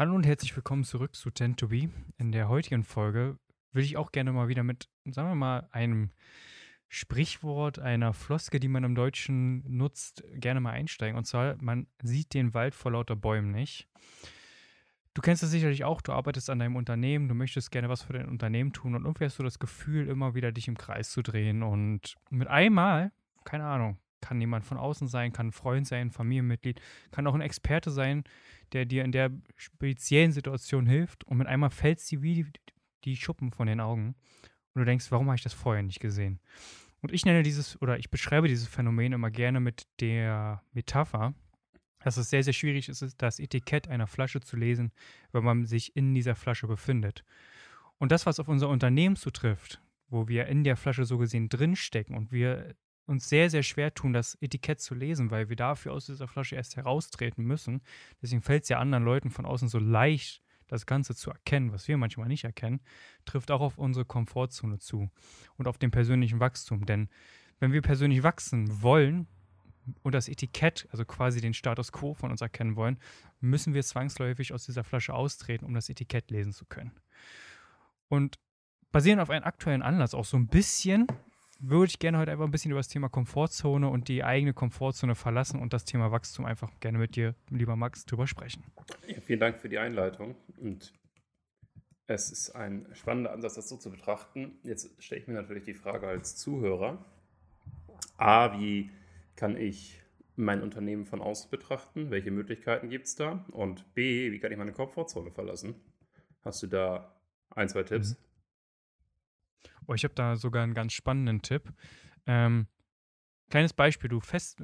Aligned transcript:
Hallo 0.00 0.14
und 0.14 0.24
herzlich 0.24 0.56
willkommen 0.56 0.82
zurück 0.82 1.14
zu 1.14 1.28
Tend 1.28 1.60
to 1.60 1.68
Be. 1.68 1.90
In 2.16 2.32
der 2.32 2.48
heutigen 2.48 2.84
Folge 2.84 3.38
würde 3.70 3.84
ich 3.84 3.98
auch 3.98 4.12
gerne 4.12 4.32
mal 4.32 4.48
wieder 4.48 4.62
mit, 4.62 4.88
sagen 5.04 5.28
wir 5.28 5.34
mal, 5.34 5.68
einem 5.72 6.08
Sprichwort, 6.88 7.78
einer 7.78 8.14
Floske, 8.14 8.60
die 8.60 8.68
man 8.68 8.82
im 8.82 8.94
Deutschen 8.94 9.62
nutzt, 9.68 10.24
gerne 10.36 10.60
mal 10.60 10.70
einsteigen. 10.70 11.18
Und 11.18 11.26
zwar, 11.26 11.56
man 11.60 11.86
sieht 12.02 12.32
den 12.32 12.54
Wald 12.54 12.74
vor 12.74 12.92
lauter 12.92 13.14
Bäumen 13.14 13.50
nicht. 13.50 13.88
Du 15.12 15.20
kennst 15.20 15.42
das 15.42 15.50
sicherlich 15.50 15.84
auch, 15.84 16.00
du 16.00 16.12
arbeitest 16.12 16.48
an 16.48 16.60
deinem 16.60 16.76
Unternehmen, 16.76 17.28
du 17.28 17.34
möchtest 17.34 17.70
gerne 17.70 17.90
was 17.90 18.00
für 18.00 18.14
dein 18.14 18.30
Unternehmen 18.30 18.72
tun 18.72 18.94
und 18.94 19.04
irgendwie 19.04 19.26
hast 19.26 19.38
du 19.38 19.42
das 19.42 19.58
Gefühl, 19.58 20.08
immer 20.08 20.34
wieder 20.34 20.50
dich 20.50 20.66
im 20.66 20.78
Kreis 20.78 21.10
zu 21.10 21.20
drehen. 21.20 21.62
Und 21.62 22.16
mit 22.30 22.48
einmal, 22.48 23.12
keine 23.44 23.66
Ahnung, 23.66 23.98
kann 24.20 24.40
jemand 24.40 24.64
von 24.64 24.78
außen 24.78 25.08
sein, 25.08 25.32
kann 25.32 25.48
ein 25.48 25.52
Freund 25.52 25.86
sein, 25.86 26.08
ein 26.08 26.10
Familienmitglied, 26.10 26.80
kann 27.10 27.26
auch 27.26 27.34
ein 27.34 27.40
Experte 27.40 27.90
sein, 27.90 28.24
der 28.72 28.84
dir 28.84 29.04
in 29.04 29.12
der 29.12 29.30
speziellen 29.56 30.32
Situation 30.32 30.86
hilft 30.86 31.24
und 31.24 31.38
mit 31.38 31.46
einmal 31.46 31.70
fällt 31.70 32.00
sie 32.00 32.22
wie 32.22 32.34
die, 32.34 32.46
die 33.04 33.16
Schuppen 33.16 33.50
von 33.50 33.66
den 33.66 33.80
Augen 33.80 34.14
und 34.74 34.80
du 34.80 34.84
denkst, 34.84 35.10
warum 35.10 35.26
habe 35.26 35.36
ich 35.36 35.42
das 35.42 35.54
vorher 35.54 35.82
nicht 35.82 36.00
gesehen? 36.00 36.40
Und 37.02 37.12
ich 37.12 37.24
nenne 37.24 37.42
dieses 37.42 37.80
oder 37.80 37.98
ich 37.98 38.10
beschreibe 38.10 38.48
dieses 38.48 38.68
Phänomen 38.68 39.12
immer 39.12 39.30
gerne 39.30 39.60
mit 39.60 39.86
der 40.00 40.62
Metapher, 40.72 41.34
dass 42.00 42.16
es 42.16 42.30
sehr, 42.30 42.42
sehr 42.42 42.52
schwierig 42.52 42.88
ist, 42.88 43.14
das 43.18 43.38
Etikett 43.38 43.88
einer 43.88 44.06
Flasche 44.06 44.40
zu 44.40 44.56
lesen, 44.56 44.92
wenn 45.32 45.44
man 45.44 45.66
sich 45.66 45.96
in 45.96 46.14
dieser 46.14 46.34
Flasche 46.34 46.66
befindet. 46.66 47.24
Und 47.98 48.12
das, 48.12 48.26
was 48.26 48.40
auf 48.40 48.48
unser 48.48 48.68
Unternehmen 48.68 49.16
zutrifft, 49.16 49.80
wo 50.08 50.28
wir 50.28 50.46
in 50.46 50.64
der 50.64 50.76
Flasche 50.76 51.04
so 51.04 51.18
gesehen 51.18 51.48
drinstecken 51.48 52.16
und 52.16 52.32
wir 52.32 52.74
uns 53.10 53.28
sehr, 53.28 53.50
sehr 53.50 53.62
schwer 53.62 53.92
tun, 53.92 54.12
das 54.12 54.38
Etikett 54.40 54.80
zu 54.80 54.94
lesen, 54.94 55.30
weil 55.30 55.48
wir 55.48 55.56
dafür 55.56 55.92
aus 55.92 56.06
dieser 56.06 56.28
Flasche 56.28 56.56
erst 56.56 56.76
heraustreten 56.76 57.44
müssen. 57.44 57.82
Deswegen 58.22 58.40
fällt 58.40 58.62
es 58.62 58.68
ja 58.68 58.78
anderen 58.78 59.04
Leuten 59.04 59.30
von 59.30 59.44
außen 59.44 59.68
so 59.68 59.78
leicht, 59.78 60.42
das 60.68 60.86
Ganze 60.86 61.16
zu 61.16 61.30
erkennen, 61.30 61.72
was 61.72 61.88
wir 61.88 61.96
manchmal 61.96 62.28
nicht 62.28 62.44
erkennen, 62.44 62.80
trifft 63.24 63.50
auch 63.50 63.60
auf 63.60 63.76
unsere 63.76 64.04
Komfortzone 64.04 64.78
zu 64.78 65.10
und 65.56 65.66
auf 65.66 65.78
den 65.78 65.90
persönlichen 65.90 66.38
Wachstum. 66.38 66.86
Denn 66.86 67.08
wenn 67.58 67.72
wir 67.72 67.82
persönlich 67.82 68.22
wachsen 68.22 68.80
wollen 68.80 69.26
und 70.02 70.14
das 70.14 70.28
Etikett, 70.28 70.86
also 70.92 71.04
quasi 71.04 71.40
den 71.40 71.54
Status 71.54 71.90
quo 71.90 72.14
von 72.14 72.30
uns 72.30 72.40
erkennen 72.40 72.76
wollen, 72.76 73.00
müssen 73.40 73.74
wir 73.74 73.82
zwangsläufig 73.82 74.52
aus 74.52 74.64
dieser 74.64 74.84
Flasche 74.84 75.12
austreten, 75.12 75.64
um 75.64 75.74
das 75.74 75.88
Etikett 75.88 76.30
lesen 76.30 76.52
zu 76.52 76.64
können. 76.64 76.92
Und 78.08 78.38
basierend 78.92 79.20
auf 79.20 79.30
einem 79.30 79.44
aktuellen 79.44 79.82
Anlass 79.82 80.14
auch 80.14 80.24
so 80.24 80.36
ein 80.36 80.46
bisschen 80.46 81.08
würde 81.60 81.90
ich 81.90 81.98
gerne 81.98 82.18
heute 82.18 82.32
einfach 82.32 82.44
ein 82.44 82.50
bisschen 82.50 82.70
über 82.70 82.80
das 82.80 82.88
Thema 82.88 83.08
Komfortzone 83.08 83.88
und 83.88 84.08
die 84.08 84.24
eigene 84.24 84.52
Komfortzone 84.52 85.14
verlassen 85.14 85.60
und 85.60 85.72
das 85.72 85.84
Thema 85.84 86.10
Wachstum 86.10 86.44
einfach 86.44 86.70
gerne 86.80 86.98
mit 86.98 87.16
dir, 87.16 87.34
lieber 87.50 87.76
Max, 87.76 88.06
drüber 88.06 88.26
sprechen. 88.26 88.64
Ja, 89.06 89.20
vielen 89.20 89.40
Dank 89.40 89.58
für 89.58 89.68
die 89.68 89.78
Einleitung. 89.78 90.36
Und 90.58 90.92
es 92.06 92.30
ist 92.30 92.50
ein 92.50 92.86
spannender 92.92 93.32
Ansatz, 93.32 93.54
das 93.54 93.68
so 93.68 93.76
zu 93.76 93.90
betrachten. 93.90 94.58
Jetzt 94.62 94.90
stelle 95.02 95.20
ich 95.20 95.28
mir 95.28 95.34
natürlich 95.34 95.64
die 95.64 95.74
Frage 95.74 96.08
als 96.08 96.36
Zuhörer: 96.36 97.04
A, 98.16 98.58
wie 98.58 98.90
kann 99.36 99.56
ich 99.56 100.00
mein 100.36 100.62
Unternehmen 100.62 101.04
von 101.04 101.20
außen 101.20 101.50
betrachten? 101.50 102.10
Welche 102.10 102.30
Möglichkeiten 102.30 102.88
gibt 102.88 103.06
es 103.06 103.14
da? 103.14 103.44
Und 103.52 103.94
B, 103.94 104.32
wie 104.32 104.38
kann 104.38 104.50
ich 104.50 104.58
meine 104.58 104.72
Komfortzone 104.72 105.30
verlassen? 105.30 105.74
Hast 106.42 106.62
du 106.62 106.66
da 106.66 107.14
ein, 107.50 107.68
zwei 107.68 107.82
Tipps? 107.82 108.12
Mhm. 108.12 108.29
Oh, 109.86 109.94
ich 109.94 110.04
habe 110.04 110.14
da 110.14 110.36
sogar 110.36 110.62
einen 110.62 110.74
ganz 110.74 110.92
spannenden 110.92 111.42
Tipp. 111.42 111.72
Ähm, 112.26 112.66
kleines 113.48 113.72
Beispiel, 113.72 114.08
du 114.08 114.20
fest, 114.20 114.62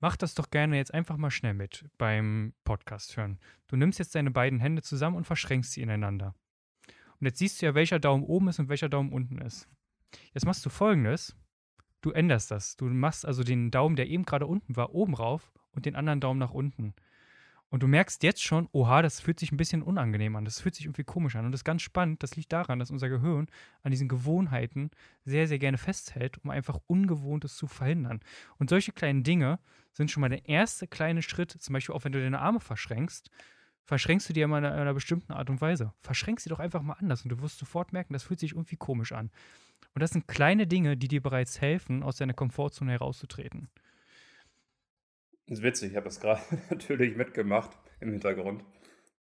mach 0.00 0.16
das 0.16 0.34
doch 0.34 0.50
gerne 0.50 0.76
jetzt 0.76 0.92
einfach 0.92 1.16
mal 1.16 1.30
schnell 1.30 1.54
mit 1.54 1.88
beim 1.98 2.54
Podcast 2.64 3.16
hören. 3.16 3.38
Du 3.68 3.76
nimmst 3.76 3.98
jetzt 3.98 4.14
deine 4.14 4.30
beiden 4.30 4.60
Hände 4.60 4.82
zusammen 4.82 5.16
und 5.16 5.24
verschränkst 5.24 5.72
sie 5.72 5.82
ineinander. 5.82 6.34
Und 7.20 7.26
jetzt 7.26 7.38
siehst 7.38 7.62
du 7.62 7.66
ja, 7.66 7.74
welcher 7.74 8.00
Daumen 8.00 8.24
oben 8.24 8.48
ist 8.48 8.58
und 8.58 8.68
welcher 8.68 8.88
Daumen 8.88 9.12
unten 9.12 9.38
ist. 9.38 9.68
Jetzt 10.34 10.44
machst 10.44 10.66
du 10.66 10.70
folgendes. 10.70 11.36
Du 12.00 12.10
änderst 12.10 12.50
das. 12.50 12.76
Du 12.76 12.86
machst 12.86 13.24
also 13.24 13.44
den 13.44 13.70
Daumen, 13.70 13.94
der 13.94 14.08
eben 14.08 14.24
gerade 14.24 14.46
unten 14.46 14.74
war, 14.74 14.92
oben 14.92 15.14
rauf 15.14 15.52
und 15.70 15.86
den 15.86 15.94
anderen 15.94 16.20
Daumen 16.20 16.40
nach 16.40 16.50
unten. 16.50 16.94
Und 17.72 17.82
du 17.82 17.88
merkst 17.88 18.22
jetzt 18.22 18.42
schon, 18.42 18.68
oha, 18.72 19.00
das 19.00 19.18
fühlt 19.18 19.40
sich 19.40 19.50
ein 19.50 19.56
bisschen 19.56 19.82
unangenehm 19.82 20.36
an. 20.36 20.44
Das 20.44 20.60
fühlt 20.60 20.74
sich 20.74 20.84
irgendwie 20.84 21.04
komisch 21.04 21.36
an. 21.36 21.46
Und 21.46 21.52
das 21.52 21.60
ist 21.60 21.64
ganz 21.64 21.80
spannend. 21.80 22.22
Das 22.22 22.36
liegt 22.36 22.52
daran, 22.52 22.78
dass 22.78 22.90
unser 22.90 23.08
Gehirn 23.08 23.46
an 23.82 23.90
diesen 23.90 24.08
Gewohnheiten 24.08 24.90
sehr, 25.24 25.48
sehr 25.48 25.58
gerne 25.58 25.78
festhält, 25.78 26.36
um 26.44 26.50
einfach 26.50 26.80
Ungewohntes 26.86 27.56
zu 27.56 27.66
verhindern. 27.66 28.20
Und 28.58 28.68
solche 28.68 28.92
kleinen 28.92 29.22
Dinge 29.22 29.58
sind 29.94 30.10
schon 30.10 30.20
mal 30.20 30.28
der 30.28 30.46
erste 30.46 30.86
kleine 30.86 31.22
Schritt. 31.22 31.50
Zum 31.50 31.72
Beispiel 31.72 31.94
auch, 31.94 32.04
wenn 32.04 32.12
du 32.12 32.20
deine 32.20 32.40
Arme 32.40 32.60
verschränkst, 32.60 33.30
verschränkst 33.86 34.28
du 34.28 34.34
die 34.34 34.42
immer 34.42 34.58
in 34.58 34.66
einer, 34.66 34.92
bestimmten 34.92 35.32
Art 35.32 35.48
und 35.48 35.62
Weise. 35.62 35.94
Verschränk 36.02 36.40
sie 36.40 36.50
doch 36.50 36.60
einfach 36.60 36.82
mal 36.82 36.98
anders 37.00 37.22
und 37.22 37.30
du 37.30 37.40
wirst 37.40 37.58
sofort 37.58 37.94
merken, 37.94 38.12
das 38.12 38.24
fühlt 38.24 38.40
sich 38.40 38.52
irgendwie 38.52 38.76
komisch 38.76 39.12
an. 39.12 39.30
Und 39.94 40.02
das 40.02 40.10
sind 40.10 40.28
kleine 40.28 40.66
Dinge, 40.66 40.98
die 40.98 41.08
dir 41.08 41.22
bereits 41.22 41.62
helfen, 41.62 42.02
aus 42.02 42.18
deiner 42.18 42.34
Komfortzone 42.34 42.92
herauszutreten. 42.92 43.70
Das 45.52 45.58
ist 45.58 45.64
witzig, 45.66 45.90
ich 45.90 45.96
habe 45.96 46.06
das 46.06 46.18
gerade 46.18 46.40
natürlich 46.70 47.14
mitgemacht 47.14 47.76
im 48.00 48.10
Hintergrund. 48.10 48.64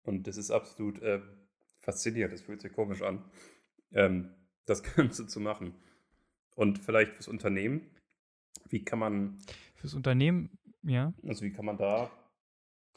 Und 0.03 0.27
das 0.27 0.37
ist 0.37 0.51
absolut 0.51 1.01
äh, 1.01 1.21
faszinierend. 1.79 2.31
Das 2.31 2.43
fühlt 2.43 2.61
sich 2.61 2.71
komisch 2.71 3.01
an, 3.01 3.25
ähm, 3.93 4.35
das 4.67 4.83
Ganze 4.95 5.25
zu 5.25 5.39
machen. 5.39 5.73
Und 6.55 6.77
vielleicht 6.77 7.13
fürs 7.13 7.27
Unternehmen, 7.29 7.81
wie 8.67 8.85
kann 8.85 8.99
man. 8.99 9.39
Fürs 9.73 9.95
Unternehmen, 9.95 10.51
ja. 10.83 11.15
Also, 11.27 11.43
wie 11.43 11.51
kann 11.51 11.65
man 11.65 11.79
da 11.79 12.11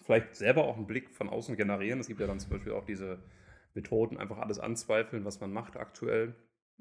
vielleicht 0.05 0.37
selber 0.37 0.65
auch 0.67 0.77
einen 0.77 0.87
Blick 0.87 1.09
von 1.09 1.31
außen 1.31 1.57
generieren? 1.57 2.01
Es 2.01 2.09
gibt 2.09 2.21
ja 2.21 2.27
dann 2.27 2.39
zum 2.39 2.51
Beispiel 2.51 2.73
auch 2.73 2.85
diese 2.85 3.25
Methoden, 3.73 4.19
einfach 4.19 4.41
alles 4.41 4.59
anzweifeln, 4.59 5.25
was 5.25 5.41
man 5.41 5.55
macht 5.55 5.79
aktuell. 5.79 6.35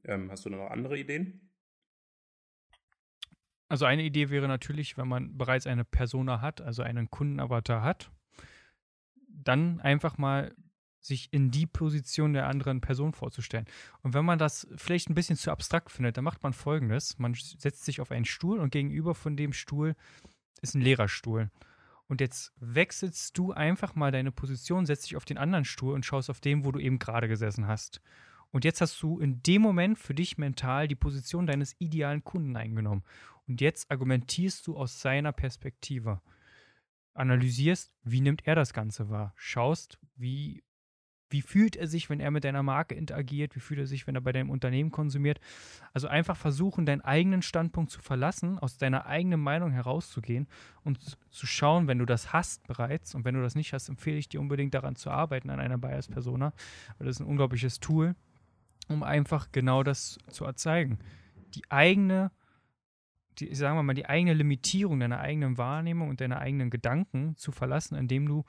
Ähm, 0.03 0.29
hast 0.29 0.43
du 0.43 0.49
da 0.49 0.57
noch 0.57 0.69
andere 0.69 0.99
Ideen? 0.99 1.49
Also 3.71 3.85
eine 3.85 4.03
Idee 4.03 4.29
wäre 4.29 4.49
natürlich, 4.49 4.97
wenn 4.97 5.07
man 5.07 5.37
bereits 5.37 5.65
eine 5.65 5.85
Persona 5.85 6.41
hat, 6.41 6.59
also 6.59 6.83
einen 6.83 7.09
Kundenavatar 7.09 7.81
hat, 7.81 8.11
dann 9.29 9.79
einfach 9.79 10.17
mal 10.17 10.53
sich 10.99 11.31
in 11.31 11.51
die 11.51 11.67
Position 11.67 12.33
der 12.33 12.47
anderen 12.47 12.81
Person 12.81 13.13
vorzustellen. 13.13 13.65
Und 14.01 14.13
wenn 14.13 14.25
man 14.25 14.37
das 14.37 14.67
vielleicht 14.75 15.09
ein 15.09 15.15
bisschen 15.15 15.37
zu 15.37 15.51
abstrakt 15.51 15.89
findet, 15.89 16.17
dann 16.17 16.25
macht 16.25 16.43
man 16.43 16.51
folgendes. 16.51 17.17
Man 17.17 17.33
setzt 17.33 17.85
sich 17.85 18.01
auf 18.01 18.11
einen 18.11 18.25
Stuhl 18.25 18.59
und 18.59 18.73
gegenüber 18.73 19.15
von 19.15 19.37
dem 19.37 19.53
Stuhl 19.53 19.95
ist 20.61 20.75
ein 20.75 20.81
Lehrerstuhl. 20.81 21.49
Und 22.07 22.19
jetzt 22.19 22.51
wechselst 22.59 23.37
du 23.37 23.53
einfach 23.53 23.95
mal 23.95 24.11
deine 24.11 24.33
Position, 24.33 24.85
setzt 24.85 25.05
dich 25.05 25.15
auf 25.15 25.23
den 25.23 25.37
anderen 25.37 25.63
Stuhl 25.63 25.93
und 25.93 26.05
schaust 26.05 26.29
auf 26.29 26.41
den, 26.41 26.65
wo 26.65 26.73
du 26.73 26.79
eben 26.79 26.99
gerade 26.99 27.29
gesessen 27.29 27.67
hast. 27.67 28.01
Und 28.51 28.65
jetzt 28.65 28.81
hast 28.81 29.01
du 29.01 29.19
in 29.19 29.41
dem 29.43 29.61
Moment 29.61 29.97
für 29.97 30.13
dich 30.13 30.37
mental 30.37 30.87
die 30.87 30.95
Position 30.95 31.47
deines 31.47 31.75
idealen 31.79 32.23
Kunden 32.23 32.55
eingenommen. 32.55 33.03
Und 33.47 33.61
jetzt 33.61 33.89
argumentierst 33.89 34.67
du 34.67 34.77
aus 34.77 35.01
seiner 35.01 35.31
Perspektive. 35.31 36.21
Analysierst, 37.13 37.91
wie 38.03 38.21
nimmt 38.21 38.45
er 38.45 38.55
das 38.55 38.73
Ganze 38.73 39.09
wahr? 39.09 39.33
Schaust, 39.35 39.99
wie, 40.15 40.63
wie 41.29 41.41
fühlt 41.41 41.75
er 41.75 41.87
sich, 41.87 42.09
wenn 42.09 42.19
er 42.19 42.31
mit 42.31 42.43
deiner 42.43 42.63
Marke 42.63 42.95
interagiert? 42.95 43.55
Wie 43.55 43.59
fühlt 43.61 43.79
er 43.79 43.87
sich, 43.87 44.05
wenn 44.05 44.15
er 44.15 44.21
bei 44.21 44.31
deinem 44.31 44.49
Unternehmen 44.49 44.91
konsumiert? 44.91 45.39
Also 45.93 46.07
einfach 46.07 46.37
versuchen, 46.37 46.85
deinen 46.85 47.01
eigenen 47.01 47.41
Standpunkt 47.41 47.91
zu 47.91 48.01
verlassen, 48.01 48.59
aus 48.59 48.77
deiner 48.77 49.05
eigenen 49.05 49.41
Meinung 49.41 49.71
herauszugehen 49.71 50.47
und 50.83 51.17
zu 51.29 51.47
schauen, 51.47 51.87
wenn 51.87 51.99
du 51.99 52.05
das 52.05 52.31
hast 52.31 52.67
bereits. 52.67 53.15
Und 53.15 53.25
wenn 53.25 53.35
du 53.35 53.41
das 53.41 53.55
nicht 53.55 53.73
hast, 53.73 53.89
empfehle 53.89 54.17
ich 54.17 54.29
dir 54.29 54.41
unbedingt 54.41 54.73
daran 54.73 54.95
zu 54.95 55.09
arbeiten, 55.09 55.49
an 55.49 55.59
einer 55.59 55.77
Bias-Persona, 55.77 56.53
weil 56.97 57.07
das 57.07 57.17
ist 57.17 57.21
ein 57.21 57.27
unglaubliches 57.27 57.79
Tool 57.79 58.15
um 58.91 59.03
einfach 59.03 59.51
genau 59.51 59.83
das 59.83 60.17
zu 60.29 60.45
erzeigen. 60.45 60.99
Die 61.55 61.63
eigene, 61.69 62.31
die, 63.39 63.53
sagen 63.55 63.77
wir 63.77 63.83
mal, 63.83 63.93
die 63.93 64.07
eigene 64.07 64.33
Limitierung 64.33 64.99
deiner 64.99 65.19
eigenen 65.19 65.57
Wahrnehmung 65.57 66.09
und 66.09 66.21
deiner 66.21 66.39
eigenen 66.39 66.69
Gedanken 66.69 67.35
zu 67.35 67.51
verlassen, 67.51 67.95
indem 67.95 68.27
du 68.27 68.45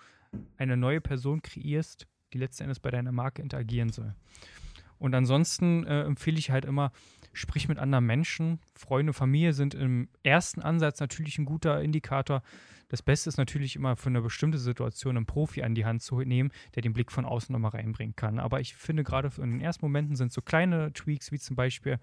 eine 0.56 0.76
neue 0.76 1.00
Person 1.00 1.42
kreierst, 1.42 2.06
die 2.32 2.38
letzten 2.38 2.64
Endes 2.64 2.80
bei 2.80 2.90
deiner 2.90 3.12
Marke 3.12 3.42
interagieren 3.42 3.90
soll. 3.90 4.14
Und 4.98 5.14
ansonsten 5.14 5.84
äh, 5.84 6.02
empfehle 6.02 6.38
ich 6.38 6.50
halt 6.50 6.64
immer, 6.64 6.92
sprich 7.32 7.68
mit 7.68 7.78
anderen 7.78 8.06
Menschen. 8.06 8.60
Freunde, 8.74 9.12
Familie 9.12 9.52
sind 9.52 9.74
im 9.74 10.08
ersten 10.22 10.60
Ansatz 10.62 11.00
natürlich 11.00 11.38
ein 11.38 11.44
guter 11.44 11.82
Indikator. 11.82 12.42
Das 12.88 13.02
Beste 13.02 13.30
ist 13.30 13.38
natürlich 13.38 13.76
immer 13.76 13.96
für 13.96 14.10
eine 14.10 14.20
bestimmte 14.20 14.58
Situation 14.58 15.16
einen 15.16 15.26
Profi 15.26 15.62
an 15.62 15.74
die 15.74 15.84
Hand 15.84 16.02
zu 16.02 16.20
nehmen, 16.20 16.52
der 16.74 16.82
den 16.82 16.92
Blick 16.92 17.10
von 17.10 17.24
außen 17.24 17.52
nochmal 17.52 17.70
reinbringen 17.70 18.16
kann. 18.16 18.38
Aber 18.38 18.60
ich 18.60 18.74
finde 18.74 19.02
gerade 19.02 19.30
in 19.38 19.50
den 19.50 19.60
ersten 19.60 19.84
Momenten 19.84 20.16
sind 20.16 20.32
so 20.32 20.42
kleine 20.42 20.92
Tweaks 20.92 21.32
wie 21.32 21.38
zum 21.38 21.56
Beispiel 21.56 21.98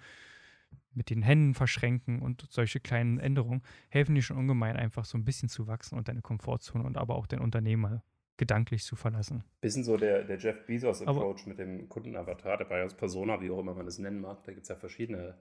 mit 0.93 1.09
den 1.09 1.21
Händen 1.21 1.53
verschränken 1.53 2.19
und 2.19 2.45
solche 2.49 2.79
kleinen 2.79 3.19
Änderungen 3.19 3.61
helfen 3.89 4.15
dir 4.15 4.21
schon 4.21 4.37
ungemein 4.37 4.75
einfach 4.75 5.05
so 5.05 5.17
ein 5.17 5.25
bisschen 5.25 5.49
zu 5.49 5.67
wachsen 5.67 5.97
und 5.97 6.07
deine 6.07 6.21
Komfortzone 6.21 6.83
und 6.83 6.97
aber 6.97 7.15
auch 7.15 7.27
dein 7.27 7.39
Unternehmer 7.39 8.03
gedanklich 8.39 8.83
zu 8.83 8.95
verlassen. 8.95 9.43
Bisschen 9.61 9.83
so 9.83 9.97
der, 9.97 10.23
der 10.23 10.37
Jeff 10.37 10.65
Bezos-Approach 10.65 11.45
mit 11.45 11.59
dem 11.59 11.87
Kundenavatar, 11.87 12.57
der 12.57 12.65
Bias 12.65 12.95
Persona, 12.95 13.39
wie 13.41 13.51
auch 13.51 13.59
immer 13.59 13.75
man 13.75 13.85
es 13.85 13.99
nennen 13.99 14.21
mag. 14.21 14.43
Da 14.45 14.53
gibt 14.53 14.63
es 14.63 14.69
ja 14.69 14.75
verschiedene 14.75 15.37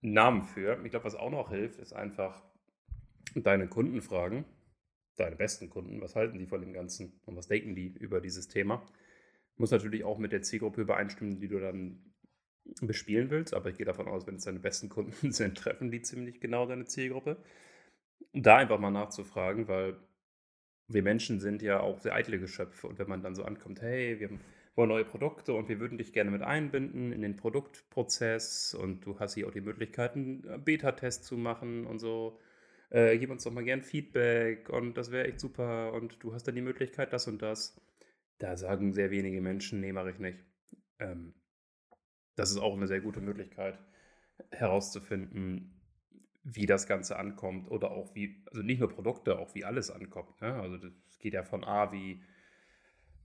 Namen 0.00 0.42
für. 0.42 0.82
Ich 0.82 0.90
glaube, 0.90 1.04
was 1.04 1.14
auch 1.14 1.30
noch 1.30 1.50
hilft, 1.50 1.78
ist 1.78 1.92
einfach 1.92 2.42
deine 3.34 3.68
Kunden 3.68 4.00
fragen 4.00 4.46
deine 5.20 5.36
besten 5.36 5.70
Kunden, 5.70 6.00
was 6.00 6.16
halten 6.16 6.38
die 6.38 6.46
von 6.46 6.60
dem 6.60 6.72
Ganzen 6.72 7.20
und 7.26 7.36
was 7.36 7.46
denken 7.46 7.74
die 7.74 7.88
über 7.88 8.20
dieses 8.20 8.48
Thema. 8.48 8.84
Muss 9.56 9.70
natürlich 9.70 10.04
auch 10.04 10.18
mit 10.18 10.32
der 10.32 10.42
Zielgruppe 10.42 10.80
übereinstimmen, 10.80 11.38
die 11.38 11.48
du 11.48 11.60
dann 11.60 12.02
bespielen 12.80 13.30
willst, 13.30 13.54
aber 13.54 13.70
ich 13.70 13.76
gehe 13.76 13.86
davon 13.86 14.08
aus, 14.08 14.26
wenn 14.26 14.36
es 14.36 14.44
deine 14.44 14.60
besten 14.60 14.88
Kunden 14.88 15.32
sind, 15.32 15.58
treffen 15.58 15.90
die 15.90 16.02
ziemlich 16.02 16.40
genau 16.40 16.66
deine 16.66 16.86
Zielgruppe. 16.86 17.36
Da 18.32 18.56
einfach 18.56 18.78
mal 18.78 18.90
nachzufragen, 18.90 19.68
weil 19.68 19.96
wir 20.92 21.02
Menschen 21.02 21.40
sind 21.40 21.62
ja 21.62 21.80
auch 21.80 22.00
sehr 22.00 22.14
eitle 22.14 22.38
Geschöpfe 22.38 22.86
und 22.86 22.98
wenn 22.98 23.08
man 23.08 23.22
dann 23.22 23.34
so 23.34 23.44
ankommt, 23.44 23.80
hey, 23.82 24.18
wir 24.18 24.30
wollen 24.74 24.88
neue 24.88 25.04
Produkte 25.04 25.54
und 25.54 25.68
wir 25.68 25.80
würden 25.80 25.98
dich 25.98 26.12
gerne 26.12 26.30
mit 26.30 26.42
einbinden 26.42 27.12
in 27.12 27.22
den 27.22 27.36
Produktprozess 27.36 28.74
und 28.74 29.04
du 29.04 29.18
hast 29.18 29.34
hier 29.34 29.46
auch 29.46 29.52
die 29.52 29.60
Möglichkeiten, 29.60 30.42
Beta-Test 30.64 31.24
zu 31.24 31.36
machen 31.36 31.86
und 31.86 31.98
so. 31.98 32.38
Äh, 32.90 33.18
gib 33.18 33.30
uns 33.30 33.44
doch 33.44 33.52
mal 33.52 33.64
gern 33.64 33.82
Feedback 33.82 34.68
und 34.68 34.94
das 34.96 35.12
wäre 35.12 35.28
echt 35.28 35.40
super 35.40 35.92
und 35.92 36.22
du 36.22 36.34
hast 36.34 36.44
dann 36.48 36.54
die 36.54 36.62
Möglichkeit, 36.62 37.12
das 37.12 37.28
und 37.28 37.40
das. 37.42 37.80
Da 38.38 38.56
sagen 38.56 38.92
sehr 38.92 39.10
wenige 39.10 39.40
Menschen, 39.40 39.80
nee, 39.80 39.92
mache 39.92 40.10
ich 40.10 40.18
nicht. 40.18 40.38
Ähm, 40.98 41.34
das 42.36 42.50
ist 42.50 42.58
auch 42.58 42.76
eine 42.76 42.86
sehr 42.88 43.00
gute 43.00 43.20
Möglichkeit 43.20 43.78
herauszufinden, 44.50 45.79
wie 46.42 46.66
das 46.66 46.86
Ganze 46.86 47.16
ankommt 47.16 47.70
oder 47.70 47.90
auch 47.90 48.14
wie, 48.14 48.42
also 48.50 48.62
nicht 48.62 48.80
nur 48.80 48.88
Produkte, 48.88 49.38
auch 49.38 49.54
wie 49.54 49.64
alles 49.64 49.90
ankommt. 49.90 50.40
Ne? 50.40 50.54
Also 50.54 50.78
das 50.78 50.92
geht 51.18 51.34
ja 51.34 51.42
von 51.42 51.64
A 51.64 51.92
wie 51.92 52.22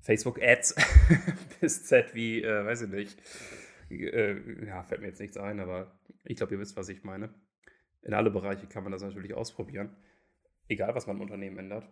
Facebook 0.01 0.41
Ads 0.41 0.75
bis 1.61 1.85
Z 1.85 2.13
wie, 2.13 2.43
äh, 2.43 2.65
weiß 2.65 2.83
ich 2.83 2.89
nicht. 2.89 3.21
Äh, 3.89 4.65
ja, 4.65 4.83
fällt 4.83 5.01
mir 5.01 5.07
jetzt 5.07 5.21
nichts 5.21 5.37
ein, 5.37 5.59
aber 5.59 5.99
ich 6.23 6.37
glaube, 6.37 6.53
ihr 6.53 6.59
wisst, 6.59 6.75
was 6.75 6.89
ich 6.89 7.03
meine. 7.03 7.33
In 8.01 8.13
alle 8.13 8.31
Bereiche 8.31 8.67
kann 8.67 8.83
man 8.83 8.91
das 8.91 9.01
natürlich 9.01 9.33
ausprobieren. 9.33 9.95
Egal, 10.67 10.93
was 10.93 11.07
man 11.07 11.15
im 11.17 11.21
Unternehmen 11.23 11.57
ändert. 11.57 11.87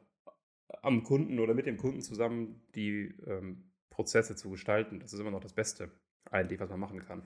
Am 0.81 1.03
Kunden 1.03 1.39
oder 1.39 1.53
mit 1.53 1.65
dem 1.65 1.77
Kunden 1.77 2.01
zusammen 2.01 2.63
die 2.75 3.15
ähm, 3.27 3.71
Prozesse 3.89 4.35
zu 4.35 4.49
gestalten, 4.49 4.99
das 4.99 5.13
ist 5.13 5.19
immer 5.19 5.31
noch 5.31 5.39
das 5.39 5.53
Beste, 5.53 5.91
eigentlich, 6.29 6.59
was 6.59 6.69
man 6.69 6.79
machen 6.79 6.99
kann. 6.99 7.23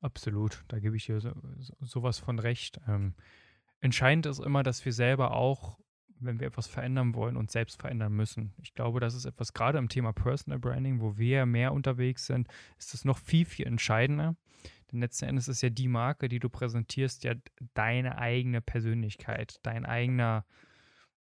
Absolut, 0.00 0.64
da 0.68 0.78
gebe 0.78 0.96
ich 0.96 1.06
dir 1.06 1.20
so, 1.20 1.32
so, 1.58 1.74
sowas 1.80 2.18
von 2.18 2.38
recht. 2.38 2.80
Ähm, 2.88 3.14
entscheidend 3.80 4.26
ist 4.26 4.38
immer, 4.38 4.62
dass 4.62 4.84
wir 4.84 4.92
selber 4.92 5.32
auch, 5.32 5.78
wenn 6.20 6.40
wir 6.40 6.46
etwas 6.46 6.66
verändern 6.66 7.14
wollen, 7.14 7.36
uns 7.36 7.52
selbst 7.52 7.80
verändern 7.80 8.12
müssen. 8.12 8.54
Ich 8.62 8.74
glaube, 8.74 9.00
das 9.00 9.14
ist 9.14 9.26
etwas, 9.26 9.52
gerade 9.52 9.78
im 9.78 9.88
Thema 9.88 10.12
Personal 10.12 10.58
Branding, 10.58 11.00
wo 11.00 11.18
wir 11.18 11.44
mehr 11.46 11.72
unterwegs 11.72 12.26
sind, 12.26 12.48
ist 12.78 12.94
es 12.94 13.04
noch 13.04 13.18
viel, 13.18 13.44
viel 13.44 13.66
entscheidender. 13.66 14.36
Denn 14.90 15.00
letzten 15.00 15.26
Endes 15.26 15.48
ist 15.48 15.62
ja 15.62 15.70
die 15.70 15.88
Marke, 15.88 16.28
die 16.28 16.40
du 16.40 16.48
präsentierst, 16.48 17.24
ja 17.24 17.34
deine 17.74 18.18
eigene 18.18 18.60
Persönlichkeit, 18.60 19.60
dein 19.62 19.84
eigener, 19.84 20.44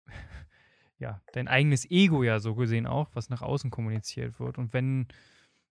ja, 0.98 1.20
dein 1.32 1.48
eigenes 1.48 1.88
Ego 1.90 2.22
ja 2.22 2.38
so 2.38 2.54
gesehen 2.54 2.86
auch, 2.86 3.10
was 3.14 3.28
nach 3.28 3.42
außen 3.42 3.70
kommuniziert 3.70 4.38
wird. 4.40 4.56
Und 4.56 4.72
wenn 4.72 5.08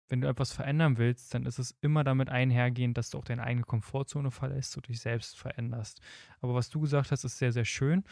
wenn 0.09 0.21
du 0.21 0.27
etwas 0.27 0.53
verändern 0.53 0.97
willst, 0.97 1.33
dann 1.33 1.45
ist 1.45 1.59
es 1.59 1.75
immer 1.81 2.03
damit 2.03 2.29
einhergehend, 2.29 2.97
dass 2.97 3.09
du 3.09 3.17
auch 3.17 3.25
deine 3.25 3.43
eigene 3.43 3.65
Komfortzone 3.65 4.31
verlässt 4.31 4.75
und 4.77 4.87
dich 4.87 4.99
selbst 4.99 5.37
veränderst. 5.37 6.01
Aber 6.41 6.53
was 6.55 6.69
du 6.69 6.79
gesagt 6.79 7.11
hast, 7.11 7.23
ist 7.23 7.37
sehr, 7.37 7.51
sehr 7.51 7.65
schön. 7.65 8.03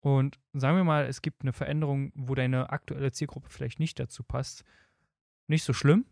Und 0.00 0.38
sagen 0.52 0.76
wir 0.76 0.84
mal, 0.84 1.06
es 1.06 1.22
gibt 1.22 1.42
eine 1.42 1.52
Veränderung, 1.52 2.12
wo 2.14 2.34
deine 2.34 2.70
aktuelle 2.70 3.12
Zielgruppe 3.12 3.50
vielleicht 3.50 3.80
nicht 3.80 3.98
dazu 3.98 4.22
passt. 4.22 4.64
Nicht 5.46 5.64
so 5.64 5.72
schlimm. 5.72 6.06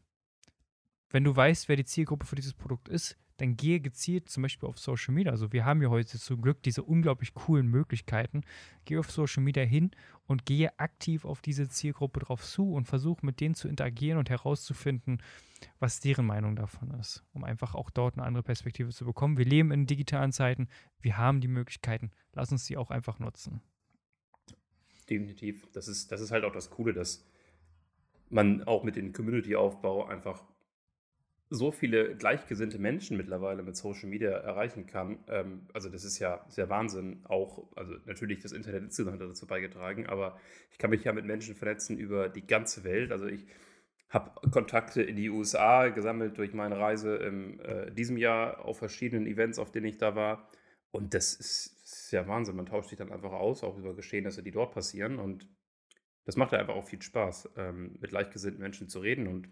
Wenn 1.10 1.24
du 1.24 1.34
weißt, 1.34 1.68
wer 1.68 1.76
die 1.76 1.86
Zielgruppe 1.86 2.26
für 2.26 2.36
dieses 2.36 2.52
Produkt 2.52 2.88
ist, 2.88 3.16
dann 3.38 3.56
gehe 3.56 3.80
gezielt 3.80 4.28
zum 4.28 4.42
Beispiel 4.42 4.68
auf 4.68 4.78
Social 4.78 5.14
Media. 5.14 5.32
Also 5.32 5.52
wir 5.52 5.64
haben 5.64 5.80
ja 5.80 5.88
heute 5.88 6.18
zum 6.18 6.42
Glück 6.42 6.62
diese 6.62 6.82
unglaublich 6.82 7.34
coolen 7.34 7.68
Möglichkeiten. 7.68 8.42
Gehe 8.84 8.98
auf 8.98 9.10
Social 9.10 9.42
Media 9.42 9.62
hin 9.62 9.92
und 10.26 10.44
gehe 10.44 10.78
aktiv 10.78 11.24
auf 11.24 11.40
diese 11.40 11.68
Zielgruppe 11.68 12.20
drauf 12.20 12.44
zu 12.44 12.72
und 12.72 12.86
versuche 12.86 13.24
mit 13.24 13.40
denen 13.40 13.54
zu 13.54 13.68
interagieren 13.68 14.18
und 14.18 14.28
herauszufinden, 14.28 15.22
was 15.78 16.00
deren 16.00 16.26
Meinung 16.26 16.56
davon 16.56 16.90
ist, 16.98 17.24
um 17.32 17.44
einfach 17.44 17.74
auch 17.74 17.90
dort 17.90 18.14
eine 18.14 18.26
andere 18.26 18.42
Perspektive 18.42 18.90
zu 18.90 19.04
bekommen. 19.04 19.38
Wir 19.38 19.46
leben 19.46 19.70
in 19.70 19.86
digitalen 19.86 20.32
Zeiten, 20.32 20.68
wir 21.00 21.16
haben 21.16 21.40
die 21.40 21.48
Möglichkeiten, 21.48 22.10
lass 22.32 22.50
uns 22.50 22.66
sie 22.66 22.76
auch 22.76 22.90
einfach 22.90 23.20
nutzen. 23.20 23.62
Definitiv. 25.08 25.70
Das 25.72 25.86
ist, 25.88 26.10
das 26.10 26.20
ist 26.20 26.32
halt 26.32 26.44
auch 26.44 26.52
das 26.52 26.70
Coole, 26.70 26.92
dass 26.92 27.24
man 28.30 28.64
auch 28.64 28.82
mit 28.82 28.96
dem 28.96 29.12
Community-Aufbau 29.12 30.06
einfach 30.06 30.42
so 31.50 31.70
viele 31.70 32.14
gleichgesinnte 32.16 32.78
Menschen 32.78 33.16
mittlerweile 33.16 33.62
mit 33.62 33.76
Social 33.76 34.08
Media 34.08 34.30
erreichen 34.30 34.86
kann. 34.86 35.18
Ähm, 35.28 35.66
also 35.72 35.88
das 35.88 36.04
ist 36.04 36.18
ja 36.18 36.44
sehr 36.48 36.68
Wahnsinn. 36.68 37.20
Auch, 37.24 37.66
also 37.76 37.94
natürlich 38.04 38.40
das 38.40 38.52
Internet 38.52 38.82
insgesamt 38.82 39.20
hat 39.20 39.28
dazu 39.28 39.46
beigetragen, 39.46 40.06
aber 40.06 40.38
ich 40.70 40.78
kann 40.78 40.90
mich 40.90 41.04
ja 41.04 41.12
mit 41.12 41.24
Menschen 41.24 41.54
vernetzen 41.54 41.98
über 41.98 42.28
die 42.28 42.46
ganze 42.46 42.84
Welt. 42.84 43.12
Also 43.12 43.26
ich 43.26 43.46
habe 44.10 44.48
Kontakte 44.50 45.02
in 45.02 45.16
die 45.16 45.30
USA 45.30 45.88
gesammelt 45.88 46.38
durch 46.38 46.54
meine 46.54 46.78
Reise 46.78 47.16
in 47.16 47.60
äh, 47.60 47.92
diesem 47.92 48.16
Jahr 48.16 48.64
auf 48.64 48.78
verschiedenen 48.78 49.26
Events, 49.26 49.58
auf 49.58 49.70
denen 49.70 49.86
ich 49.86 49.98
da 49.98 50.14
war. 50.14 50.48
Und 50.90 51.14
das 51.14 51.34
ist, 51.34 51.82
ist 51.84 52.12
ja 52.12 52.26
Wahnsinn. 52.26 52.56
Man 52.56 52.66
tauscht 52.66 52.88
sich 52.90 52.98
dann 52.98 53.12
einfach 53.12 53.32
aus, 53.32 53.62
auch 53.62 53.76
über 53.76 53.94
Geschehnisse, 53.94 54.42
die 54.42 54.50
dort 54.50 54.72
passieren. 54.72 55.18
Und 55.18 55.48
das 56.24 56.36
macht 56.36 56.52
ja 56.52 56.58
einfach 56.58 56.74
auch 56.74 56.86
viel 56.86 57.02
Spaß, 57.02 57.50
ähm, 57.56 57.96
mit 58.00 58.10
gleichgesinnten 58.10 58.60
Menschen 58.60 58.88
zu 58.88 59.00
reden. 59.00 59.26
Und 59.28 59.48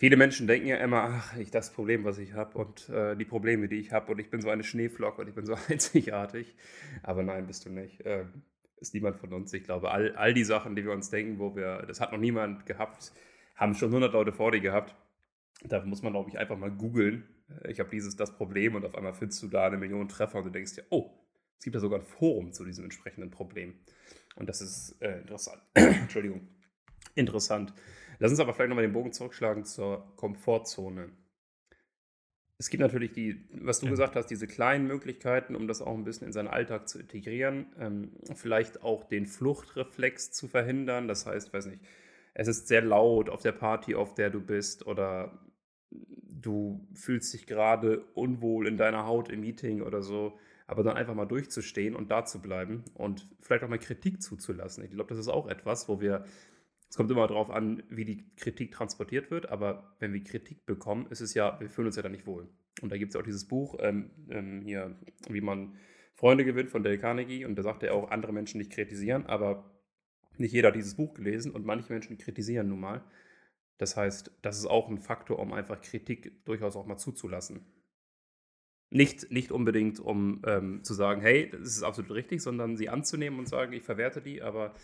Viele 0.00 0.16
Menschen 0.16 0.46
denken 0.46 0.68
ja 0.68 0.76
immer, 0.76 1.02
ach, 1.02 1.36
ich 1.36 1.50
das 1.50 1.72
Problem, 1.72 2.04
was 2.04 2.18
ich 2.18 2.34
habe 2.34 2.56
und 2.56 2.88
äh, 2.88 3.16
die 3.16 3.24
Probleme, 3.24 3.66
die 3.66 3.80
ich 3.80 3.90
habe 3.90 4.12
und 4.12 4.20
ich 4.20 4.30
bin 4.30 4.40
so 4.40 4.48
eine 4.48 4.62
Schneeflocke 4.62 5.20
und 5.20 5.28
ich 5.28 5.34
bin 5.34 5.44
so 5.44 5.56
einzigartig. 5.68 6.54
Aber 7.02 7.24
nein, 7.24 7.48
bist 7.48 7.66
du 7.66 7.70
nicht. 7.70 8.00
Äh, 8.02 8.26
ist 8.76 8.94
niemand 8.94 9.16
von 9.16 9.32
uns. 9.32 9.52
Ich 9.52 9.64
glaube, 9.64 9.90
all, 9.90 10.14
all 10.14 10.34
die 10.34 10.44
Sachen, 10.44 10.76
die 10.76 10.84
wir 10.84 10.92
uns 10.92 11.10
denken, 11.10 11.40
wo 11.40 11.56
wir, 11.56 11.84
das 11.88 12.00
hat 12.00 12.12
noch 12.12 12.18
niemand 12.18 12.64
gehabt, 12.64 13.12
haben 13.56 13.74
schon 13.74 13.88
100 13.88 14.12
Leute 14.12 14.32
vor 14.32 14.52
dir 14.52 14.60
gehabt. 14.60 14.94
Da 15.64 15.84
muss 15.84 16.02
man, 16.02 16.12
glaube 16.12 16.30
ich, 16.30 16.38
einfach 16.38 16.56
mal 16.56 16.70
googeln. 16.70 17.24
Äh, 17.64 17.72
ich 17.72 17.80
habe 17.80 17.90
dieses, 17.90 18.14
das 18.14 18.36
Problem 18.36 18.76
und 18.76 18.84
auf 18.84 18.94
einmal 18.94 19.14
findest 19.14 19.42
du 19.42 19.48
da 19.48 19.66
eine 19.66 19.78
Million 19.78 20.08
Treffer 20.08 20.38
und 20.38 20.44
du 20.44 20.50
denkst 20.50 20.76
dir, 20.76 20.84
oh, 20.90 21.10
es 21.58 21.64
gibt 21.64 21.74
ja 21.74 21.80
sogar 21.80 21.98
ein 21.98 22.04
Forum 22.04 22.52
zu 22.52 22.64
diesem 22.64 22.84
entsprechenden 22.84 23.32
Problem. 23.32 23.74
Und 24.36 24.48
das 24.48 24.60
ist 24.60 25.02
äh, 25.02 25.18
interessant. 25.22 25.60
Entschuldigung. 25.74 26.46
Interessant. 27.18 27.74
Lass 28.20 28.30
uns 28.30 28.40
aber 28.40 28.54
vielleicht 28.54 28.68
nochmal 28.68 28.84
den 28.84 28.92
Bogen 28.92 29.12
zurückschlagen 29.12 29.64
zur 29.64 30.12
Komfortzone. 30.16 31.10
Es 32.58 32.70
gibt 32.70 32.80
natürlich 32.80 33.12
die, 33.12 33.48
was 33.52 33.80
du 33.80 33.86
ja. 33.86 33.90
gesagt 33.90 34.16
hast, 34.16 34.26
diese 34.26 34.46
kleinen 34.46 34.86
Möglichkeiten, 34.86 35.54
um 35.54 35.68
das 35.68 35.80
auch 35.80 35.94
ein 35.94 36.04
bisschen 36.04 36.26
in 36.26 36.32
seinen 36.32 36.48
Alltag 36.48 36.88
zu 36.88 36.98
integrieren. 36.98 37.66
Ähm, 37.78 38.12
vielleicht 38.34 38.82
auch 38.82 39.04
den 39.04 39.26
Fluchtreflex 39.26 40.32
zu 40.32 40.48
verhindern. 40.48 41.06
Das 41.06 41.26
heißt, 41.26 41.52
weiß 41.52 41.66
nicht, 41.66 41.82
es 42.34 42.48
ist 42.48 42.68
sehr 42.68 42.82
laut 42.82 43.30
auf 43.30 43.42
der 43.42 43.52
Party, 43.52 43.94
auf 43.94 44.14
der 44.14 44.30
du 44.30 44.40
bist, 44.40 44.86
oder 44.86 45.38
du 45.90 46.86
fühlst 46.94 47.34
dich 47.34 47.46
gerade 47.46 48.04
unwohl 48.14 48.66
in 48.66 48.76
deiner 48.76 49.06
Haut 49.06 49.28
im 49.28 49.40
Meeting 49.40 49.82
oder 49.82 50.02
so. 50.02 50.38
Aber 50.66 50.82
dann 50.82 50.96
einfach 50.96 51.14
mal 51.14 51.26
durchzustehen 51.26 51.96
und 51.96 52.10
da 52.10 52.24
zu 52.24 52.42
bleiben 52.42 52.84
und 52.94 53.26
vielleicht 53.40 53.64
auch 53.64 53.68
mal 53.68 53.78
Kritik 53.78 54.20
zuzulassen. 54.20 54.84
Ich 54.84 54.90
glaube, 54.90 55.08
das 55.08 55.18
ist 55.18 55.28
auch 55.28 55.48
etwas, 55.48 55.88
wo 55.88 56.00
wir 56.00 56.24
es 56.88 56.96
kommt 56.96 57.10
immer 57.10 57.26
darauf 57.26 57.50
an, 57.50 57.82
wie 57.90 58.04
die 58.04 58.24
Kritik 58.36 58.72
transportiert 58.72 59.30
wird, 59.30 59.50
aber 59.50 59.94
wenn 59.98 60.12
wir 60.12 60.24
Kritik 60.24 60.64
bekommen, 60.64 61.06
ist 61.10 61.20
es 61.20 61.34
ja, 61.34 61.60
wir 61.60 61.68
fühlen 61.68 61.86
uns 61.86 61.96
ja 61.96 62.02
da 62.02 62.08
nicht 62.08 62.26
wohl. 62.26 62.48
Und 62.80 62.90
da 62.90 62.96
gibt 62.96 63.10
es 63.10 63.16
auch 63.16 63.24
dieses 63.24 63.46
Buch 63.46 63.76
ähm, 63.80 64.10
ähm, 64.30 64.62
hier, 64.62 64.96
wie 65.28 65.40
man 65.40 65.76
Freunde 66.14 66.44
gewinnt 66.44 66.70
von 66.70 66.82
Dale 66.82 66.98
Carnegie 66.98 67.44
und 67.44 67.56
da 67.56 67.62
sagt 67.62 67.82
er 67.82 67.94
auch, 67.94 68.10
andere 68.10 68.32
Menschen 68.32 68.58
nicht 68.58 68.72
kritisieren, 68.72 69.26
aber 69.26 69.70
nicht 70.38 70.52
jeder 70.52 70.68
hat 70.68 70.76
dieses 70.76 70.96
Buch 70.96 71.14
gelesen 71.14 71.52
und 71.52 71.66
manche 71.66 71.92
Menschen 71.92 72.16
kritisieren 72.16 72.68
nun 72.68 72.80
mal. 72.80 73.04
Das 73.76 73.96
heißt, 73.96 74.32
das 74.42 74.58
ist 74.58 74.66
auch 74.66 74.88
ein 74.88 74.98
Faktor, 74.98 75.38
um 75.38 75.52
einfach 75.52 75.80
Kritik 75.80 76.44
durchaus 76.44 76.74
auch 76.74 76.86
mal 76.86 76.96
zuzulassen. 76.96 77.66
Nicht, 78.90 79.30
nicht 79.30 79.52
unbedingt, 79.52 80.00
um 80.00 80.42
ähm, 80.46 80.82
zu 80.82 80.94
sagen, 80.94 81.20
hey, 81.20 81.50
das 81.50 81.60
ist 81.60 81.82
absolut 81.82 82.12
richtig, 82.12 82.42
sondern 82.42 82.76
sie 82.76 82.88
anzunehmen 82.88 83.38
und 83.38 83.46
sagen, 83.46 83.72
ich 83.74 83.82
verwerte 83.82 84.22
die, 84.22 84.40
aber 84.42 84.74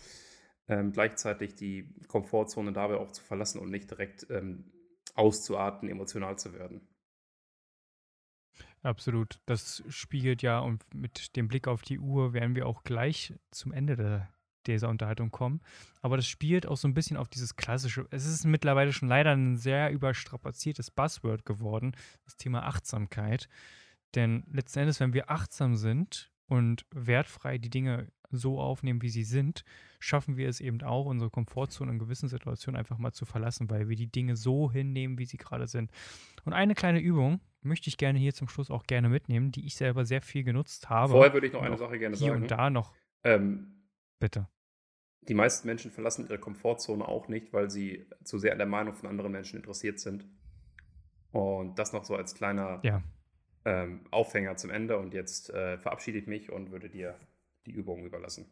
ähm, 0.67 0.91
gleichzeitig 0.91 1.55
die 1.55 1.93
Komfortzone 2.07 2.73
dabei 2.73 2.95
auch 2.95 3.11
zu 3.11 3.23
verlassen 3.23 3.59
und 3.59 3.69
nicht 3.69 3.89
direkt 3.89 4.27
ähm, 4.29 4.71
auszuarten, 5.13 5.89
emotional 5.89 6.37
zu 6.37 6.53
werden. 6.53 6.87
Absolut. 8.81 9.39
Das 9.47 9.83
spiegelt 9.89 10.43
ja 10.43 10.59
und 10.59 10.83
mit 10.93 11.35
dem 11.35 11.47
Blick 11.47 11.67
auf 11.67 11.81
die 11.81 11.99
Uhr 11.99 12.33
werden 12.33 12.55
wir 12.55 12.67
auch 12.67 12.83
gleich 12.83 13.33
zum 13.49 13.71
Ende 13.71 13.95
der, 13.95 14.29
dieser 14.67 14.89
Unterhaltung 14.89 15.31
kommen. 15.31 15.61
Aber 16.01 16.17
das 16.17 16.27
spielt 16.27 16.67
auch 16.67 16.77
so 16.77 16.87
ein 16.87 16.93
bisschen 16.93 17.17
auf 17.17 17.27
dieses 17.27 17.55
klassische. 17.55 18.07
Es 18.11 18.25
ist 18.25 18.45
mittlerweile 18.45 18.93
schon 18.93 19.09
leider 19.09 19.31
ein 19.31 19.57
sehr 19.57 19.91
überstrapaziertes 19.91 20.91
Buzzword 20.91 21.45
geworden, 21.45 21.95
das 22.25 22.37
Thema 22.37 22.63
Achtsamkeit. 22.63 23.49
Denn 24.13 24.43
letzten 24.51 24.79
Endes, 24.79 24.99
wenn 24.99 25.13
wir 25.13 25.31
achtsam 25.31 25.75
sind 25.75 26.31
und 26.47 26.85
wertfrei 26.91 27.57
die 27.57 27.71
Dinge 27.71 28.11
so 28.31 28.59
aufnehmen, 28.59 29.01
wie 29.01 29.09
sie 29.09 29.23
sind, 29.23 29.63
schaffen 29.99 30.37
wir 30.37 30.47
es 30.49 30.59
eben 30.59 30.81
auch, 30.83 31.05
unsere 31.05 31.29
Komfortzone 31.29 31.91
in 31.91 31.99
gewissen 31.99 32.27
Situationen 32.29 32.77
einfach 32.77 32.97
mal 32.97 33.11
zu 33.13 33.25
verlassen, 33.25 33.69
weil 33.69 33.89
wir 33.89 33.95
die 33.95 34.07
Dinge 34.11 34.35
so 34.35 34.71
hinnehmen, 34.71 35.17
wie 35.17 35.25
sie 35.25 35.37
gerade 35.37 35.67
sind. 35.67 35.91
Und 36.43 36.53
eine 36.53 36.75
kleine 36.75 36.99
Übung 36.99 37.39
möchte 37.61 37.89
ich 37.89 37.97
gerne 37.97 38.19
hier 38.19 38.33
zum 38.33 38.47
Schluss 38.47 38.69
auch 38.69 38.83
gerne 38.83 39.09
mitnehmen, 39.09 39.51
die 39.51 39.65
ich 39.65 39.75
selber 39.75 40.05
sehr 40.05 40.21
viel 40.21 40.43
genutzt 40.43 40.89
habe. 40.89 41.11
Vorher 41.11 41.33
würde 41.33 41.47
ich 41.47 41.53
noch 41.53 41.61
eine 41.63 41.77
Sache 41.77 41.97
gerne 41.97 42.15
hier 42.15 42.29
sagen. 42.31 42.41
und 42.43 42.51
da 42.51 42.69
noch. 42.69 42.93
Ähm, 43.23 43.83
Bitte. 44.19 44.47
die 45.27 45.33
meisten 45.33 45.67
Menschen 45.67 45.89
verlassen 45.91 46.25
ihre 46.27 46.37
Komfortzone 46.37 47.07
auch 47.07 47.27
nicht, 47.27 47.51
weil 47.53 47.71
sie 47.71 48.05
zu 48.23 48.37
sehr 48.37 48.51
an 48.51 48.59
der 48.59 48.67
Meinung 48.67 48.93
von 48.93 49.09
anderen 49.09 49.31
Menschen 49.31 49.57
interessiert 49.57 49.99
sind. 49.99 50.27
Und 51.31 51.79
das 51.79 51.91
noch 51.91 52.03
so 52.05 52.15
als 52.15 52.35
kleiner 52.35 52.79
Ja. 52.83 53.01
ähm, 53.65 54.01
Aufhänger 54.11 54.55
zum 54.57 54.69
Ende. 54.69 54.97
Und 54.97 55.13
jetzt 55.13 55.49
äh, 55.49 55.77
verabschiede 55.79 56.17
ich 56.19 56.27
mich 56.27 56.51
und 56.51 56.71
würde 56.71 56.87
dir 56.89 57.15
die 57.65 57.71
Übung 57.71 58.05
überlassen. 58.05 58.51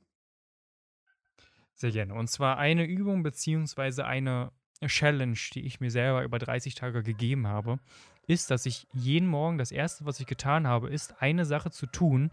Sehr 1.76 1.92
gerne. 1.92 2.14
Und 2.14 2.28
zwar 2.30 2.58
eine 2.58 2.86
Übung 2.86 3.24
beziehungsweise 3.24 4.06
eine 4.06 4.52
Challenge, 4.86 5.38
die 5.54 5.62
ich 5.62 5.80
mir 5.80 5.92
selber 5.92 6.24
über 6.24 6.40
30 6.40 6.76
Tage 6.76 7.04
gegeben 7.04 7.48
habe, 7.48 7.80
ist, 8.28 8.52
dass 8.52 8.66
ich 8.66 8.88
jeden 8.94 9.28
Morgen 9.28 9.58
das 9.58 9.72
erste, 9.72 10.06
was 10.06 10.20
ich 10.20 10.28
getan 10.28 10.68
habe, 10.68 10.90
ist, 10.90 11.22
eine 11.22 11.46
Sache 11.46 11.72
zu 11.72 11.86
tun, 11.86 12.32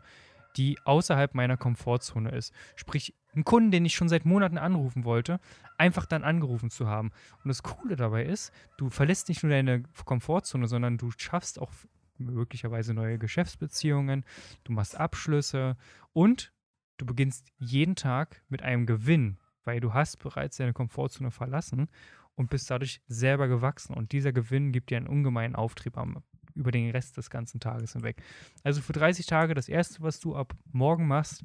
die 0.57 0.79
außerhalb 0.85 1.35
meiner 1.35 1.57
Komfortzone 1.57 2.31
ist. 2.31 2.53
Sprich, 2.75 3.15
einen 3.33 3.45
Kunden, 3.45 3.71
den 3.71 3.85
ich 3.85 3.95
schon 3.95 4.09
seit 4.09 4.25
Monaten 4.25 4.59
anrufen 4.59 5.05
wollte, 5.05 5.39
einfach 5.79 6.07
dann 6.07 6.25
angerufen 6.25 6.71
zu 6.71 6.89
haben. 6.89 7.13
Und 7.45 7.49
das 7.49 7.63
Coole 7.63 7.97
dabei 7.97 8.25
ist, 8.25 8.53
du 8.77 8.91
verlässt 8.91 9.29
nicht 9.29 9.43
nur 9.43 9.51
deine 9.51 9.85
Komfortzone, 10.05 10.67
sondern 10.67 10.99
du 10.99 11.11
schaffst 11.17 11.61
auch 11.61 11.71
möglicherweise 12.19 12.93
neue 12.93 13.19
Geschäftsbeziehungen, 13.19 14.25
du 14.65 14.73
machst 14.73 14.97
Abschlüsse 14.97 15.77
und 16.13 16.53
du 17.00 17.07
beginnst 17.07 17.50
jeden 17.59 17.97
Tag 17.97 18.42
mit 18.49 18.62
einem 18.62 18.87
Gewinn, 18.87 19.38
weil 19.64 19.80
du 19.80 19.95
hast 19.95 20.19
bereits 20.19 20.59
deine 20.59 20.73
Komfortzone 20.73 21.30
verlassen 21.30 21.88
und 22.35 22.50
bist 22.50 22.71
dadurch 22.71 23.00
selber 23.09 23.49
gewachsen. 23.49 23.95
Und 23.95 24.12
dieser 24.12 24.33
Gewinn 24.33 24.73
gibt 24.73 24.90
dir 24.90 24.99
einen 24.99 25.07
ungemeinen 25.07 25.57
Auftrieb 25.57 25.97
am, 25.97 26.23
über 26.54 26.71
den 26.71 26.90
Rest 26.90 27.16
des 27.16 27.30
ganzen 27.30 27.61
Tages 27.61 27.95
hinweg. 27.95 28.23
Also 28.62 28.83
für 28.83 28.92
30 28.92 29.26
Tage, 29.26 29.54
das 29.54 29.69
Erste, 29.69 30.02
was 30.02 30.21
du 30.21 30.37
ab 30.37 30.54
morgen 30.73 31.07
machst, 31.07 31.45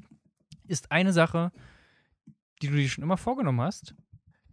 ist 0.66 0.92
eine 0.92 1.12
Sache, 1.12 1.52
die 2.62 2.68
du 2.68 2.76
dir 2.76 2.88
schon 2.88 3.04
immer 3.04 3.16
vorgenommen 3.16 3.60
hast, 3.60 3.94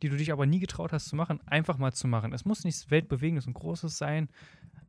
die 0.02 0.10
du 0.10 0.18
dich 0.18 0.32
aber 0.32 0.46
nie 0.46 0.60
getraut 0.60 0.92
hast 0.92 1.06
zu 1.06 1.16
machen, 1.16 1.40
einfach 1.48 1.78
mal 1.78 1.94
zu 1.94 2.08
machen. 2.08 2.34
Es 2.34 2.46
muss 2.46 2.64
nichts 2.64 2.92
Weltbewegendes 2.92 3.48
und 3.48 3.54
Großes 3.54 3.98
sein, 3.98 4.30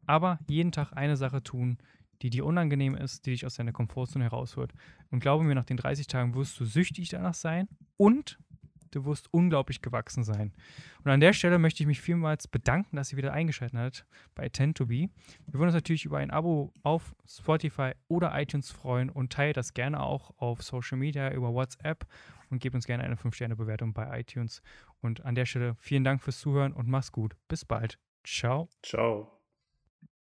aber 0.07 0.39
jeden 0.49 0.73
Tag 0.73 0.93
eine 0.93 1.17
Sache 1.17 1.43
tun, 1.43 1.79
die 2.23 2.31
dir 2.31 2.45
unangenehm 2.45 2.95
ist, 2.95 3.27
die 3.27 3.31
dich 3.31 3.47
aus 3.47 3.55
deiner 3.55 3.73
Komfortzone 3.73 4.25
herausholt. 4.25 4.73
Und 5.11 5.21
glaube 5.21 5.45
mir, 5.45 5.55
nach 5.55 5.65
den 5.65 5.77
30 5.77 6.07
Tagen 6.07 6.35
wirst 6.35 6.59
du 6.59 6.65
süchtig 6.65 7.09
danach 7.09 7.35
sein 7.35 7.69
und 7.97 8.39
du 8.95 9.05
wirst 9.05 9.33
unglaublich 9.33 9.83
gewachsen 9.83 10.25
sein. 10.25 10.53
Und 11.05 11.11
an 11.11 11.21
der 11.21 11.33
Stelle 11.33 11.59
möchte 11.59 11.83
ich 11.83 11.87
mich 11.87 12.01
vielmals 12.01 12.49
bedanken, 12.49 12.97
dass 12.97 13.13
ihr 13.13 13.19
wieder 13.19 13.33
eingeschaltet 13.33 13.79
habt 13.79 14.07
bei 14.35 14.49
Tend. 14.49 14.75
Wir 14.79 15.09
würden 15.47 15.67
uns 15.67 15.75
natürlich 15.75 16.05
über 16.05 16.19
ein 16.19 16.31
Abo 16.31 16.73
auf 16.83 17.15
Spotify 17.27 17.93
oder 18.09 18.39
iTunes 18.41 18.71
freuen 18.71 19.11
und 19.11 19.33
teilt 19.33 19.57
das 19.57 19.75
gerne 19.75 20.01
auch 20.01 20.33
auf 20.39 20.63
Social 20.63 20.99
Media 20.99 21.33
über 21.33 21.53
WhatsApp 21.53 22.07
und 22.51 22.61
gebt 22.61 22.75
uns 22.75 22.87
gerne 22.87 23.05
eine 23.05 23.17
5-Sterne-Bewertung 23.17 23.93
bei 23.93 24.21
iTunes. 24.21 24.63
Und 25.01 25.25
an 25.25 25.35
der 25.35 25.47
Stelle 25.47 25.75
vielen 25.79 26.05
Dank 26.05 26.23
fürs 26.23 26.39
Zuhören 26.39 26.73
und 26.73 26.89
mach's 26.89 27.13
gut. 27.13 27.35
Bis 27.49 27.65
bald. 27.65 27.99
Ciao. 28.25 28.69
Ciao. 28.83 29.34